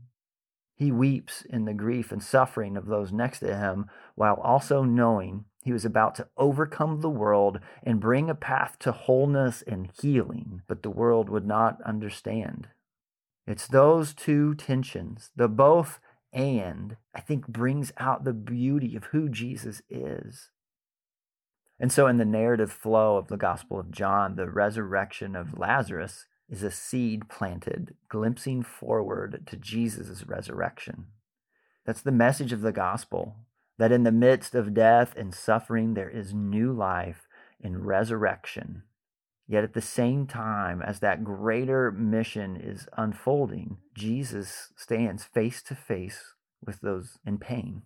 He 0.83 0.91
weeps 0.91 1.43
in 1.43 1.63
the 1.63 1.73
grief 1.73 2.11
and 2.11 2.21
suffering 2.21 2.75
of 2.75 2.87
those 2.87 3.13
next 3.13 3.39
to 3.39 3.55
him 3.55 3.85
while 4.15 4.35
also 4.35 4.83
knowing 4.83 5.45
he 5.63 5.71
was 5.71 5.85
about 5.85 6.13
to 6.15 6.27
overcome 6.35 6.99
the 6.99 7.09
world 7.09 7.61
and 7.83 8.01
bring 8.01 8.29
a 8.29 8.35
path 8.35 8.77
to 8.79 8.91
wholeness 8.91 9.61
and 9.61 9.89
healing, 10.01 10.61
but 10.67 10.83
the 10.83 10.89
world 10.89 11.29
would 11.29 11.47
not 11.47 11.81
understand. 11.83 12.67
It's 13.47 13.65
those 13.65 14.13
two 14.13 14.55
tensions, 14.55 15.31
the 15.37 15.47
both 15.47 16.01
and, 16.33 16.97
I 17.15 17.21
think 17.21 17.47
brings 17.47 17.93
out 17.97 18.25
the 18.25 18.33
beauty 18.33 18.97
of 18.97 19.05
who 19.05 19.29
Jesus 19.29 19.81
is. 19.89 20.49
And 21.79 21.93
so, 21.93 22.07
in 22.07 22.17
the 22.17 22.25
narrative 22.25 22.73
flow 22.73 23.15
of 23.15 23.29
the 23.29 23.37
Gospel 23.37 23.79
of 23.79 23.89
John, 23.89 24.35
the 24.35 24.49
resurrection 24.49 25.33
of 25.33 25.57
Lazarus 25.57 26.25
is 26.49 26.63
a 26.63 26.71
seed 26.71 27.29
planted, 27.29 27.95
glimpsing 28.09 28.63
forward 28.63 29.47
to 29.47 29.57
Jesus' 29.57 30.25
resurrection. 30.27 31.07
That's 31.85 32.01
the 32.01 32.11
message 32.11 32.53
of 32.53 32.61
the 32.61 32.71
gospel 32.71 33.35
that 33.77 33.91
in 33.91 34.03
the 34.03 34.11
midst 34.11 34.55
of 34.55 34.73
death 34.73 35.13
and 35.17 35.33
suffering, 35.33 35.93
there 35.93 36.09
is 36.09 36.33
new 36.33 36.71
life 36.71 37.27
and 37.61 37.85
resurrection. 37.85 38.83
Yet 39.47 39.63
at 39.63 39.73
the 39.73 39.81
same 39.81 40.27
time, 40.27 40.81
as 40.81 40.99
that 40.99 41.23
greater 41.23 41.91
mission 41.91 42.55
is 42.55 42.87
unfolding, 42.97 43.77
Jesus 43.93 44.71
stands 44.77 45.23
face 45.23 45.61
to 45.63 45.75
face 45.75 46.33
with 46.65 46.81
those 46.81 47.17
in 47.25 47.39
pain, 47.39 47.81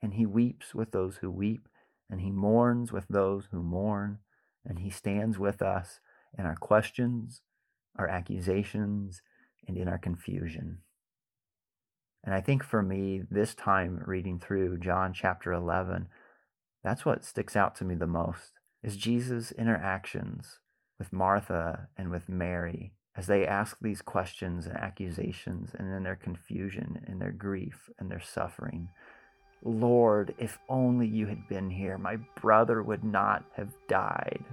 and 0.00 0.14
he 0.14 0.26
weeps 0.26 0.74
with 0.74 0.92
those 0.92 1.16
who 1.16 1.30
weep, 1.30 1.68
and 2.08 2.20
he 2.20 2.30
mourns 2.30 2.92
with 2.92 3.08
those 3.08 3.48
who 3.50 3.62
mourn, 3.62 4.18
and 4.64 4.78
he 4.78 4.90
stands 4.90 5.38
with 5.38 5.60
us 5.60 5.98
in 6.38 6.46
our 6.46 6.56
questions, 6.56 7.40
our 7.98 8.08
accusations, 8.08 9.22
and 9.66 9.76
in 9.76 9.88
our 9.88 9.98
confusion. 9.98 10.78
And 12.24 12.34
I 12.34 12.40
think 12.40 12.62
for 12.62 12.82
me, 12.82 13.22
this 13.30 13.54
time 13.54 14.02
reading 14.06 14.38
through 14.38 14.78
John 14.78 15.12
chapter 15.12 15.52
11, 15.52 16.08
that's 16.84 17.04
what 17.04 17.24
sticks 17.24 17.56
out 17.56 17.74
to 17.76 17.84
me 17.84 17.94
the 17.94 18.06
most 18.06 18.52
is 18.82 18.96
Jesus' 18.96 19.52
interactions 19.52 20.58
with 20.98 21.12
Martha 21.12 21.88
and 21.96 22.10
with 22.10 22.28
Mary 22.28 22.92
as 23.16 23.26
they 23.26 23.46
ask 23.46 23.76
these 23.80 24.02
questions 24.02 24.66
and 24.66 24.76
accusations 24.76 25.70
and 25.78 25.92
in 25.92 26.02
their 26.02 26.16
confusion 26.16 27.04
and 27.06 27.20
their 27.20 27.32
grief 27.32 27.90
and 27.98 28.10
their 28.10 28.20
suffering. 28.20 28.88
Lord, 29.62 30.34
if 30.38 30.58
only 30.68 31.06
you 31.06 31.26
had 31.26 31.46
been 31.48 31.70
here, 31.70 31.98
my 31.98 32.16
brother 32.40 32.82
would 32.82 33.04
not 33.04 33.44
have 33.56 33.72
died. 33.88 34.44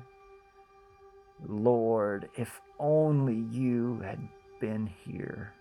Lord, 1.47 2.29
if 2.35 2.59
only 2.79 3.45
you 3.51 4.01
had 4.03 4.19
been 4.59 4.89
here. 5.05 5.53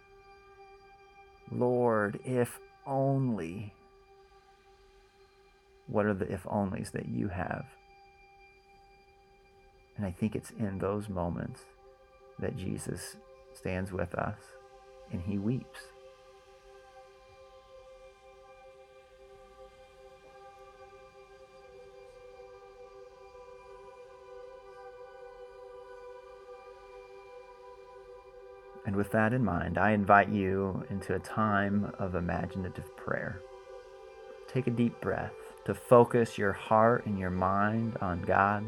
Lord, 1.50 2.18
if 2.24 2.58
only. 2.86 3.72
What 5.86 6.04
are 6.06 6.14
the 6.14 6.30
if 6.30 6.42
onlys 6.44 6.92
that 6.92 7.08
you 7.08 7.28
have? 7.28 7.64
And 9.96 10.04
I 10.06 10.10
think 10.10 10.36
it's 10.36 10.50
in 10.50 10.78
those 10.78 11.08
moments 11.08 11.62
that 12.38 12.56
Jesus 12.56 13.16
stands 13.54 13.92
with 13.92 14.14
us 14.14 14.38
and 15.10 15.20
he 15.22 15.38
weeps. 15.38 15.80
And 28.88 28.96
with 28.96 29.10
that 29.10 29.34
in 29.34 29.44
mind, 29.44 29.76
I 29.76 29.90
invite 29.90 30.30
you 30.30 30.82
into 30.88 31.14
a 31.14 31.18
time 31.18 31.92
of 31.98 32.14
imaginative 32.14 32.96
prayer. 32.96 33.42
Take 34.50 34.66
a 34.66 34.70
deep 34.70 34.98
breath 35.02 35.34
to 35.66 35.74
focus 35.74 36.38
your 36.38 36.54
heart 36.54 37.04
and 37.04 37.18
your 37.18 37.28
mind 37.28 37.98
on 38.00 38.22
God 38.22 38.64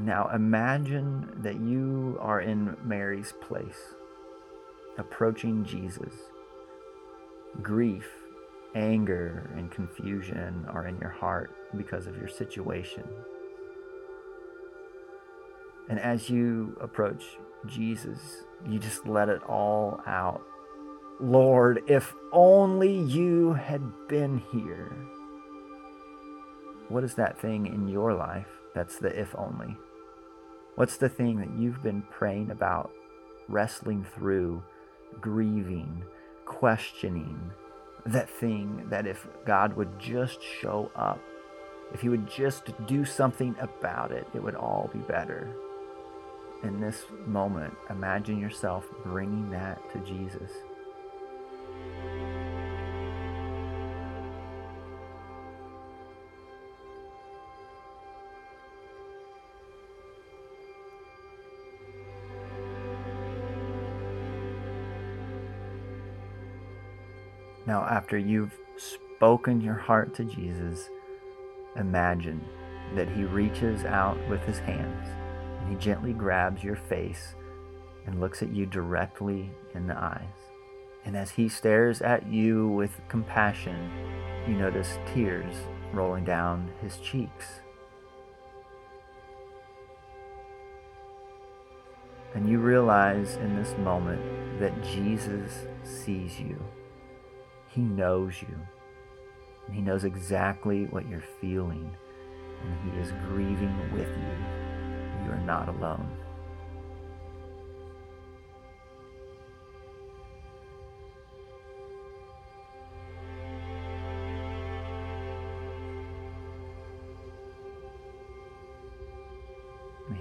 Now 0.00 0.28
imagine 0.34 1.30
that 1.42 1.60
you 1.60 2.18
are 2.20 2.40
in 2.40 2.76
Mary's 2.82 3.34
place, 3.40 3.94
approaching 4.98 5.64
Jesus. 5.64 6.12
Grief, 7.62 8.08
anger, 8.74 9.50
and 9.56 9.70
confusion 9.70 10.66
are 10.68 10.86
in 10.86 10.98
your 10.98 11.10
heart 11.10 11.50
because 11.76 12.06
of 12.06 12.16
your 12.16 12.28
situation. 12.28 13.04
And 15.88 15.98
as 15.98 16.30
you 16.30 16.76
approach 16.80 17.24
Jesus, 17.66 18.44
you 18.66 18.78
just 18.78 19.06
let 19.06 19.28
it 19.28 19.42
all 19.44 20.00
out. 20.06 20.42
Lord, 21.20 21.82
if 21.86 22.14
only 22.32 22.98
you 22.98 23.52
had 23.52 23.82
been 24.08 24.38
here. 24.52 24.92
What 26.88 27.04
is 27.04 27.14
that 27.14 27.38
thing 27.38 27.66
in 27.66 27.88
your 27.88 28.14
life 28.14 28.48
that's 28.74 28.98
the 28.98 29.08
if 29.08 29.34
only? 29.36 29.76
What's 30.74 30.96
the 30.96 31.08
thing 31.08 31.38
that 31.40 31.50
you've 31.58 31.82
been 31.82 32.02
praying 32.10 32.50
about, 32.50 32.90
wrestling 33.48 34.06
through, 34.14 34.62
grieving, 35.20 36.04
questioning? 36.46 37.52
That 38.04 38.28
thing 38.28 38.86
that 38.90 39.06
if 39.06 39.26
God 39.44 39.76
would 39.76 39.98
just 39.98 40.42
show 40.42 40.90
up, 40.96 41.20
if 41.94 42.00
He 42.00 42.08
would 42.08 42.28
just 42.28 42.72
do 42.86 43.04
something 43.04 43.54
about 43.60 44.12
it, 44.12 44.26
it 44.34 44.42
would 44.42 44.56
all 44.56 44.90
be 44.92 44.98
better. 45.00 45.54
In 46.62 46.80
this 46.80 47.04
moment, 47.26 47.74
imagine 47.90 48.38
yourself 48.38 48.84
bringing 49.04 49.50
that 49.50 49.80
to 49.92 49.98
Jesus. 50.00 50.50
After 67.92 68.16
you've 68.16 68.58
spoken 68.78 69.60
your 69.60 69.74
heart 69.74 70.14
to 70.14 70.24
Jesus, 70.24 70.88
imagine 71.76 72.42
that 72.96 73.06
He 73.10 73.24
reaches 73.24 73.84
out 73.84 74.16
with 74.30 74.40
His 74.44 74.58
hands 74.60 75.06
and 75.60 75.68
He 75.68 75.76
gently 75.76 76.14
grabs 76.14 76.64
your 76.64 76.76
face 76.76 77.34
and 78.06 78.18
looks 78.18 78.42
at 78.42 78.50
you 78.50 78.64
directly 78.64 79.50
in 79.74 79.86
the 79.86 79.94
eyes. 79.94 80.24
And 81.04 81.14
as 81.14 81.32
He 81.32 81.50
stares 81.50 82.00
at 82.00 82.26
you 82.26 82.68
with 82.68 82.98
compassion, 83.10 83.90
you 84.48 84.54
notice 84.54 84.98
tears 85.12 85.54
rolling 85.92 86.24
down 86.24 86.70
His 86.80 86.96
cheeks. 86.96 87.60
And 92.34 92.48
you 92.48 92.58
realize 92.58 93.36
in 93.36 93.54
this 93.54 93.76
moment 93.76 94.22
that 94.60 94.82
Jesus 94.82 95.66
sees 95.84 96.40
you. 96.40 96.58
He 97.72 97.80
knows 97.80 98.34
you. 98.42 98.58
And 99.66 99.74
He 99.74 99.82
knows 99.82 100.04
exactly 100.04 100.84
what 100.86 101.08
you're 101.08 101.24
feeling. 101.40 101.90
And 102.64 102.92
He 102.92 103.00
is 103.00 103.12
grieving 103.28 103.76
with 103.92 104.08
you. 104.08 105.24
You 105.24 105.32
are 105.32 105.42
not 105.44 105.68
alone. 105.68 106.10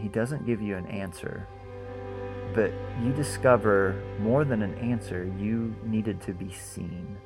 He 0.02 0.08
doesn't 0.08 0.46
give 0.46 0.62
you 0.62 0.78
an 0.78 0.88
answer, 0.88 1.48
but 2.56 2.72
you 3.04 3.14
discover 3.14 4.02
more 4.20 4.44
than 4.44 4.62
an 4.64 4.74
answer, 4.76 5.32
you 5.38 5.76
needed 5.84 6.22
to 6.22 6.34
be 6.34 6.52
seen. 6.52 7.18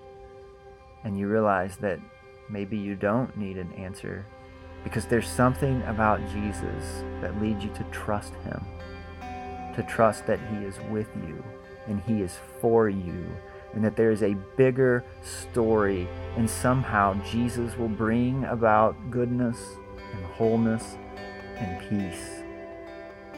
And 1.06 1.18
you 1.18 1.30
realize 1.30 1.78
that 1.78 2.00
maybe 2.50 2.78
you 2.78 2.96
don't 2.96 3.36
need 3.38 3.58
an 3.58 3.72
answer 3.74 4.26
because 4.84 5.06
there's 5.06 5.28
something 5.28 5.82
about 5.84 6.20
Jesus 6.32 7.04
that 7.22 7.42
leads 7.42 7.64
you 7.64 7.72
to 7.76 7.84
trust 7.86 8.34
Him, 8.44 8.64
to 9.76 9.86
trust 9.88 10.28
that 10.28 10.40
He 10.52 10.66
is 10.66 10.78
with 10.92 11.08
you 11.16 11.44
and 11.88 12.02
He 12.02 12.22
is 12.22 12.38
for 12.60 12.90
you, 12.90 13.26
and 13.74 13.84
that 13.84 13.96
there 13.96 14.12
is 14.12 14.24
a 14.24 14.36
bigger 14.58 15.04
story, 15.22 16.08
and 16.36 16.50
somehow 16.50 17.14
Jesus 17.24 17.78
will 17.78 17.90
bring 17.90 18.44
about 18.46 18.96
goodness 19.12 19.58
and 20.14 20.26
wholeness 20.26 20.98
and 21.58 21.80
peace. 21.90 22.42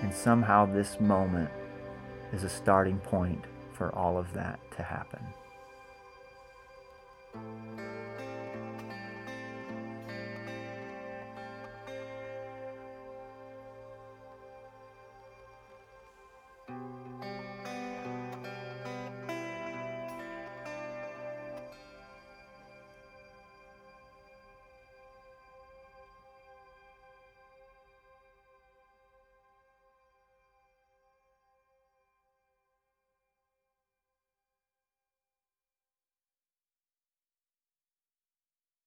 And 0.01 0.13
somehow 0.13 0.65
this 0.65 0.99
moment 0.99 1.49
is 2.31 2.43
a 2.43 2.49
starting 2.49 2.99
point 2.99 3.43
for 3.73 3.93
all 3.95 4.17
of 4.17 4.31
that 4.33 4.59
to 4.77 4.83
happen. 4.83 5.19